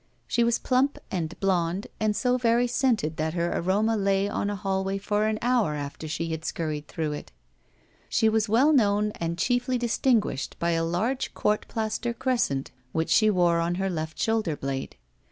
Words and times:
She 0.25 0.43
was 0.43 0.57
plump 0.57 0.97
and 1.11 1.39
blond, 1.39 1.85
and 1.99 2.15
so 2.15 2.35
very 2.35 2.65
scented 2.65 3.17
that 3.17 3.35
her 3.35 3.51
aroma 3.55 3.95
lay 3.95 4.27
on 4.27 4.49
a 4.49 4.55
hallway 4.55 4.97
for 4.97 5.27
an 5.27 5.37
hour 5.43 5.75
after 5.75 6.07
she 6.07 6.31
had 6.31 6.43
scurried 6.43 6.87
through 6.87 7.11
it. 7.11 7.31
She 8.09 8.27
was 8.27 8.49
well 8.49 8.73
known 8.73 9.11
and 9.17 9.37
chiefly 9.37 9.77
distinguished 9.77 10.55
by 10.57 10.71
a 10.71 10.83
large 10.83 11.35
court 11.35 11.67
plaster 11.67 12.15
crescent 12.15 12.71
which 12.93 13.11
she 13.11 13.29
wore 13.29 13.59
on 13.59 13.75
her 13.75 13.91
left 13.91 14.17
shoulder 14.17 14.55
blade. 14.55 14.95